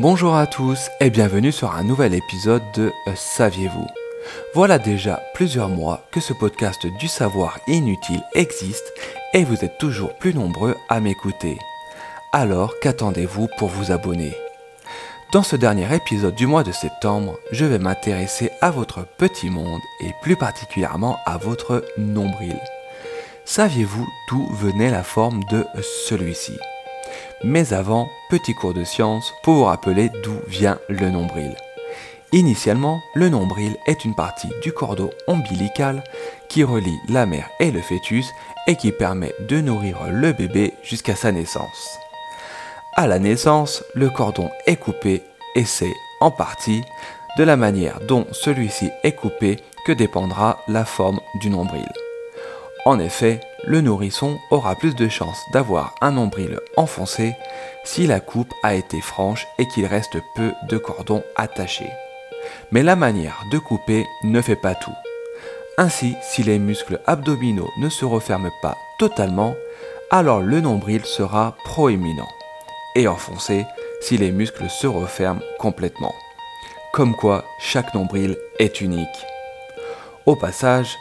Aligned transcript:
Bonjour 0.00 0.34
à 0.34 0.46
tous 0.46 0.88
et 1.00 1.10
bienvenue 1.10 1.52
sur 1.52 1.72
un 1.72 1.84
nouvel 1.84 2.14
épisode 2.14 2.62
de 2.74 2.90
euh, 3.06 3.12
Saviez-vous? 3.14 3.86
Voilà 4.54 4.78
déjà 4.78 5.22
plusieurs 5.34 5.68
mois 5.68 6.06
que 6.10 6.20
ce 6.20 6.32
podcast 6.32 6.86
du 6.98 7.06
savoir 7.06 7.58
inutile 7.66 8.22
existe 8.32 8.94
et 9.34 9.44
vous 9.44 9.62
êtes 9.62 9.76
toujours 9.76 10.14
plus 10.14 10.32
nombreux 10.32 10.74
à 10.88 11.00
m'écouter. 11.00 11.58
Alors 12.32 12.72
qu'attendez-vous 12.80 13.48
pour 13.58 13.68
vous 13.68 13.92
abonner? 13.92 14.32
Dans 15.34 15.42
ce 15.42 15.54
dernier 15.54 15.94
épisode 15.94 16.34
du 16.34 16.46
mois 16.46 16.62
de 16.62 16.72
septembre, 16.72 17.38
je 17.52 17.66
vais 17.66 17.78
m'intéresser 17.78 18.50
à 18.62 18.70
votre 18.70 19.04
petit 19.18 19.50
monde 19.50 19.82
et 20.02 20.14
plus 20.22 20.36
particulièrement 20.36 21.18
à 21.26 21.36
votre 21.36 21.84
nombril. 21.98 22.58
Saviez-vous 23.44 24.08
d'où 24.30 24.48
venait 24.54 24.90
la 24.90 25.02
forme 25.02 25.44
de 25.50 25.66
celui-ci? 26.08 26.54
Mais 27.44 27.72
avant, 27.72 28.08
petit 28.28 28.54
cours 28.54 28.74
de 28.74 28.84
science 28.84 29.32
pour 29.42 29.54
vous 29.54 29.64
rappeler 29.64 30.10
d'où 30.22 30.34
vient 30.46 30.78
le 30.88 31.10
nombril. 31.10 31.54
Initialement, 32.32 33.02
le 33.14 33.28
nombril 33.28 33.76
est 33.86 34.04
une 34.04 34.14
partie 34.14 34.50
du 34.62 34.72
cordon 34.72 35.10
ombilical 35.26 36.04
qui 36.48 36.62
relie 36.62 36.98
la 37.08 37.26
mère 37.26 37.50
et 37.58 37.72
le 37.72 37.80
fœtus 37.80 38.32
et 38.68 38.76
qui 38.76 38.92
permet 38.92 39.34
de 39.48 39.60
nourrir 39.60 39.98
le 40.10 40.32
bébé 40.32 40.74
jusqu'à 40.84 41.16
sa 41.16 41.32
naissance. 41.32 41.98
À 42.94 43.08
la 43.08 43.18
naissance, 43.18 43.82
le 43.94 44.10
cordon 44.10 44.48
est 44.66 44.76
coupé 44.76 45.22
et 45.56 45.64
c'est 45.64 45.92
en 46.20 46.30
partie 46.30 46.82
de 47.36 47.44
la 47.44 47.56
manière 47.56 47.98
dont 48.06 48.26
celui-ci 48.30 48.90
est 49.02 49.12
coupé 49.12 49.56
que 49.84 49.92
dépendra 49.92 50.60
la 50.68 50.84
forme 50.84 51.20
du 51.40 51.50
nombril. 51.50 51.88
En 52.86 52.98
effet, 52.98 53.40
le 53.64 53.80
nourrisson 53.80 54.38
aura 54.50 54.74
plus 54.76 54.94
de 54.94 55.08
chances 55.08 55.44
d'avoir 55.52 55.94
un 56.00 56.12
nombril 56.12 56.58
enfoncé 56.76 57.34
si 57.84 58.06
la 58.06 58.20
coupe 58.20 58.52
a 58.62 58.74
été 58.74 59.00
franche 59.00 59.46
et 59.58 59.66
qu'il 59.68 59.86
reste 59.86 60.16
peu 60.34 60.52
de 60.68 60.78
cordon 60.78 61.22
attaché. 61.36 61.90
Mais 62.70 62.82
la 62.82 62.96
manière 62.96 63.44
de 63.50 63.58
couper 63.58 64.06
ne 64.24 64.40
fait 64.40 64.56
pas 64.56 64.74
tout. 64.74 64.94
Ainsi, 65.78 66.14
si 66.22 66.42
les 66.42 66.58
muscles 66.58 67.00
abdominaux 67.06 67.70
ne 67.78 67.88
se 67.88 68.04
referment 68.04 68.52
pas 68.62 68.76
totalement, 68.98 69.54
alors 70.10 70.40
le 70.40 70.60
nombril 70.60 71.04
sera 71.04 71.56
proéminent 71.64 72.28
et 72.96 73.08
enfoncé 73.08 73.64
si 74.00 74.16
les 74.16 74.32
muscles 74.32 74.68
se 74.68 74.86
referment 74.86 75.42
complètement. 75.58 76.14
Comme 76.92 77.14
quoi, 77.14 77.44
chaque 77.60 77.94
nombril 77.94 78.36
est 78.58 78.80
unique. 78.80 79.08
Au 80.26 80.34
passage, 80.34 80.96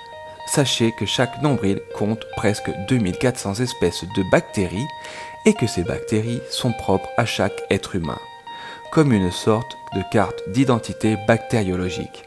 sachez 0.49 0.91
que 0.91 1.05
chaque 1.05 1.41
nombril 1.41 1.79
compte 1.95 2.25
presque 2.35 2.71
2400 2.87 3.55
espèces 3.55 4.03
de 4.15 4.23
bactéries 4.31 4.87
et 5.45 5.53
que 5.53 5.67
ces 5.67 5.83
bactéries 5.83 6.41
sont 6.49 6.73
propres 6.73 7.09
à 7.17 7.25
chaque 7.25 7.61
être 7.69 7.95
humain, 7.95 8.19
comme 8.91 9.13
une 9.13 9.31
sorte 9.31 9.77
de 9.95 10.01
carte 10.11 10.41
d'identité 10.49 11.17
bactériologique. 11.27 12.23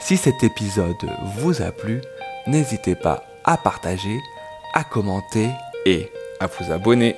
Si 0.00 0.16
cet 0.16 0.42
épisode 0.42 1.10
vous 1.36 1.62
a 1.62 1.70
plu, 1.70 2.00
n'hésitez 2.46 2.94
pas 2.94 3.24
à 3.44 3.56
partager, 3.56 4.18
à 4.74 4.84
commenter 4.84 5.48
et 5.86 6.10
à 6.40 6.46
vous 6.46 6.72
abonner. 6.72 7.16